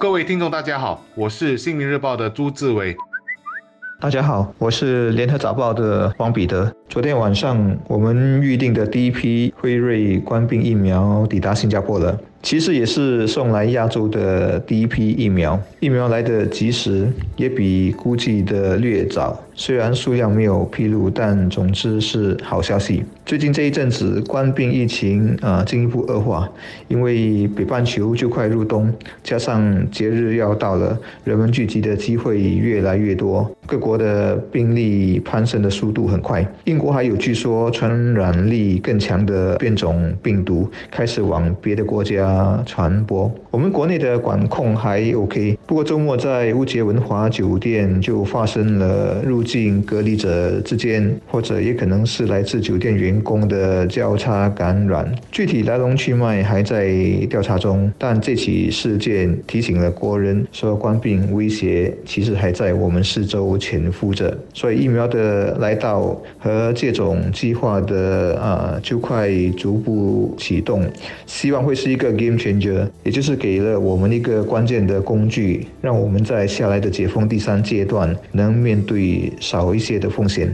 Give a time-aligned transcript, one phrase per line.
[0.00, 2.96] 各位听众，大家好，我是《新民日报》的朱志伟。
[4.00, 6.74] 大家好，我是联合早报的王彼得。
[6.90, 12.20] 昨天晚上，我们预定的第一批辉瑞冠病疫苗抵达新加坡了。
[12.42, 17.06] 其实也是送来亚洲的第一批疫苗，疫苗来得及时，
[17.36, 19.38] 也比估计的略早。
[19.54, 23.04] 虽然数量没有披露，但总之是好消息。
[23.26, 26.48] 最近这一阵子，冠病疫情啊进一步恶化，
[26.88, 28.90] 因为北半球就快入冬，
[29.22, 36.42] 加上节日要到了，人们聚集的机会越来越多，各国的病例攀升的速度很快。
[36.64, 42.64] 英国还有据说传染力更强的变种病毒开始往别的国家。
[42.70, 43.30] 传播。
[43.50, 55.12] 我们国内的管控还 OK，不过周末在乌节文华酒店就发生了入境隔离者之间，或者也可能是来自酒店员工的交叉感染。
[55.32, 56.94] 具体来龙去脉还在
[57.28, 64.32] 调查中，但这起事件提醒了国人，说冠病威胁其实还在我们四周潜伏着。
[64.54, 70.84] 所以疫苗的来到和这种计划的啊，就快逐步启动，
[71.26, 72.10] 希望会是一个。
[72.20, 80.52] Game changer，也就是给了我们一个关键的工具，让我们在下来的解封第三阶段能面对少一些的风险。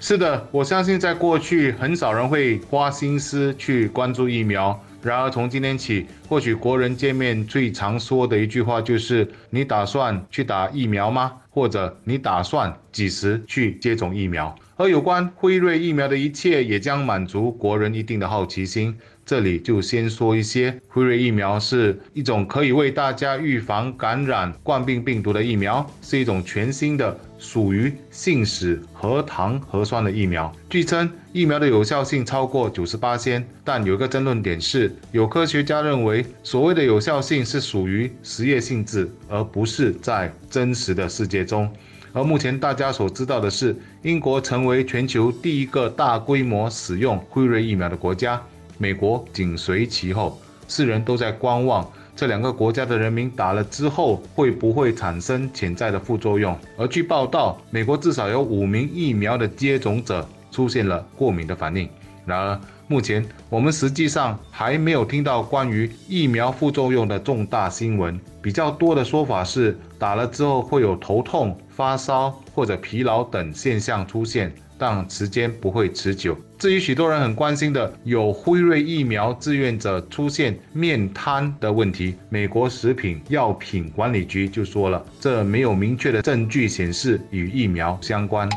[0.00, 4.82] 是的，我相信在过去很少人会花心思去关注疫苗。
[5.02, 18.94] 然而从今天起，或许国人见面最常说的一句话就是：“你打算去打疫苗吗？”或者“你打算几时去接种疫苗？”而有关辉瑞疫苗的一切，也将满足国人一定的好奇心。
[19.30, 30.52] 这里就先说一些，辉瑞疫苗是一种可以为大家预防感染冠病病毒的疫苗，是一种全新的属于信使核糖核酸的疫苗。
[30.68, 41.72] 据称，疫苗的有效性超过九十八先，但有一个争论点是，有科学家认为，所谓的有效性是属于实验性质，而不是在真实的世界中。
[42.12, 48.42] 而目前大家所知道的是，英国成为全球第一个大规模使用辉瑞疫苗的国家。
[48.80, 51.86] 美国紧随其后，世人都在观望
[52.16, 56.56] 这两个国家的人民打了之后会不会产生潜在的副作用。
[56.78, 61.86] 而据报道，美国至少有五名疫苗的接种者出现了过敏的反应。
[62.24, 68.18] 然而，目前我们实际上还没有听到关于疫苗副作用的重大新闻。
[68.40, 74.50] 比较多的说法是，打了之后会有头痛、发烧或者疲劳等现象出现。
[74.80, 76.34] 但时间不会持久。
[76.58, 88.48] 至于许多人很关心的有辉瑞疫苗志愿者出现面瘫的问题，美国食品药品管理局就说了，这没有明确的证据显示与疫苗相关。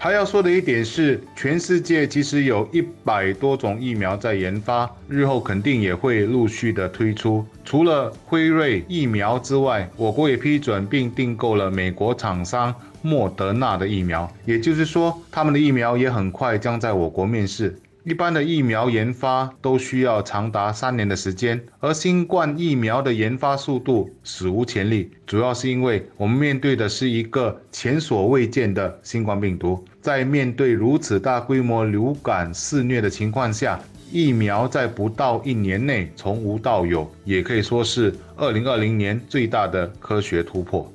[0.00, 7.44] 还要说的一点是，全世界其实有一百多种疫苗在研发，日后肯定也会陆续的推出。
[7.64, 12.72] 除了辉瑞疫苗之外，我国也批准并订购了美国厂商。
[13.02, 17.78] 莫德纳的疫苗，也就是说，他们的疫苗也很快将在我国面世。
[18.04, 29.84] 一般的疫苗研发都需要长达三年的时间，而新冠疫苗的研发速度史无前例，主要是因为我们面对的是一个前所未见的新冠病毒。
[30.00, 33.78] 在面对如此大规模流感肆虐的情况下，
[34.10, 40.90] 疫苗在不到一年内从无到有，也可以说是二零二零年最大的科学突破。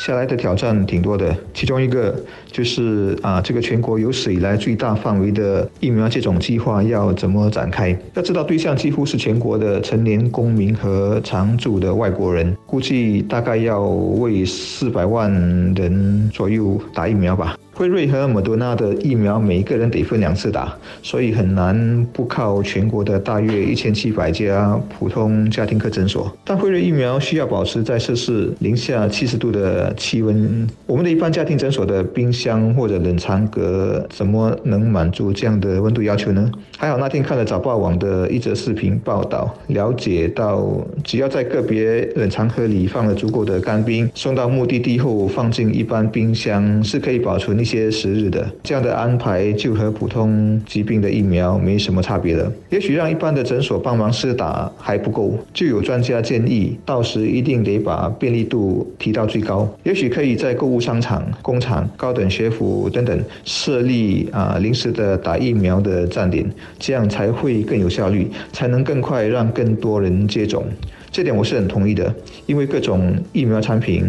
[0.00, 2.18] 下来的挑战挺多的，其中一个
[2.50, 7.94] 就是啊，这个全国有史以来最大范围的疫苗接种计划要怎么展开？
[8.14, 15.30] 要知道对象几乎是全国的成年公民和常住的外国人，估计大概要为四百万
[15.74, 17.54] 人左右打疫苗吧。
[17.80, 26.30] 辉瑞和莫多纳的疫苗，每一个人得分两次打，所以很难不靠全国的大约一千七百家普通家庭科诊所。
[26.44, 36.52] 但辉瑞疫苗需要保持在摄氏零下七十度的气温，我们的一般家庭诊所的冰箱或者冷藏格怎么能满足这样的温度要求呢？
[36.76, 47.69] 还好那天看了早报网的一则视频报道，了解到只要在个别冷藏盒里放了足够的干冰，送到目的地后放进一般冰箱，是可以保存一。
[47.70, 52.52] 些时日的这样的安排，就和普通疾病的疫苗没什么差别了。
[52.68, 59.68] 也许让一般的诊所帮忙试打还不够，就有专家建议，到时一定得把便利度提到最高。
[59.84, 66.44] 也许可以在购物商场、工厂、高等学府等等设立啊临时的打疫苗的站点，
[66.78, 70.64] 这样才会更有效率，才能更快让更多人接种。
[71.12, 72.14] 这点我是很同意的。
[72.46, 74.04] 因为各种疫苗产品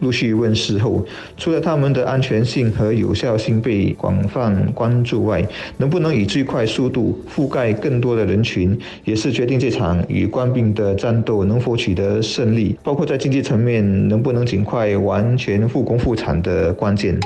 [0.00, 1.04] 陆续问世后，
[1.36, 5.46] 除了他们的安全性和有效性被广泛关注外，
[5.76, 17.18] 能不能以最快速度覆盖更多的人群，也是决定这场与冠病的战斗能否取得胜利，包括在经济层面能不能尽快完全复工复产的关键。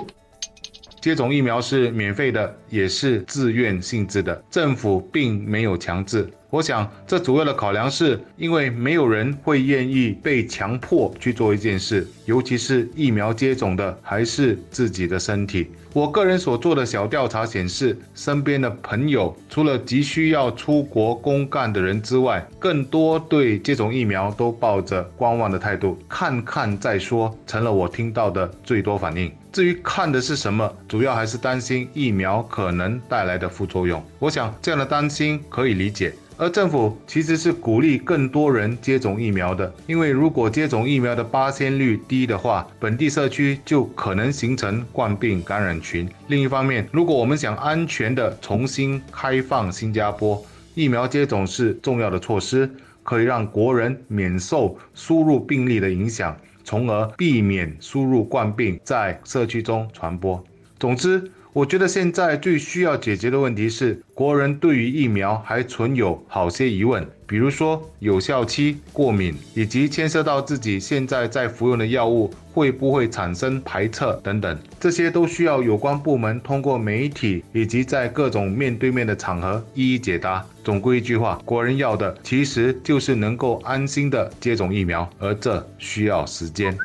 [1.01, 6.29] 接种疫苗是免费的，也是自愿性质的，政府并没有强制。
[6.51, 15.71] 我想，这主要的考量是因为没有人会愿意被强迫去做一件事，尤其是疫苗接种的还是自己的身体。
[15.93, 29.31] 我个人所做的小调查显示，身边的朋友除了急需要出国公干的人之外，更多对接种疫苗都抱着观望的态度，看看再说，成了我听到的最多反应。
[29.53, 34.03] 至于看的是什么，主要还是担心疫苗可能带来的副作用。
[34.19, 36.15] 我想这样的担心可以理解。
[36.41, 46.09] 而政府其实是鼓励更多人接种疫苗的，因为如果接种疫苗的八仙率低的话，本地社区就可能形成冠病感染群。
[46.29, 50.41] 另一方面，如果我们想安全的重新开放新加坡，
[50.77, 52.71] 疫苗接种是重要的措施，
[53.03, 60.41] 可以让国人免受输入病例的影响，从而避免输入冠病在社区中传播。
[60.79, 61.29] 总之。
[61.55, 80.45] 我觉得现在最需要解决的问题是，国人对于疫苗还存有好些疑问，比如说有效期、过敏，以及牵涉到自己现在在服用的药物会不会产生排斥等等，这些都需要有关部门通过媒体以及在各种面对面的场合一一解答。
[80.63, 86.77] 总归一句话，国人要的其实就是能够安心的接种疫苗，而这需要时间。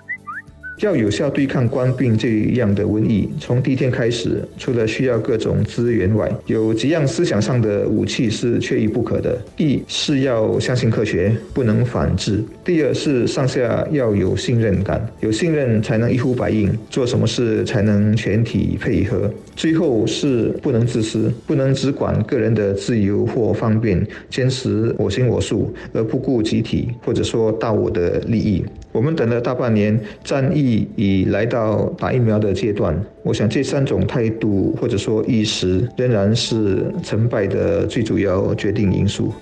[0.83, 28.65] 要有效对抗官病这样的瘟疫，从第一天开始，除了需要各种资源外，有几样思想上的武器是缺一不可的：一是要相信科学，不能反制；第二是上下要有信任感，有信任才能一呼百应，做什么事才能全体配合；最后是不能自私，不能只管个人的自由或方便，坚持我行我素，而不顾集体或者说大我的利益。
[28.93, 32.97] 我们等了大半年，战役已来到打疫苗的阶段。
[33.23, 39.33] 我想这三种态度或者说意识，仍然是成败的最主要决定因素。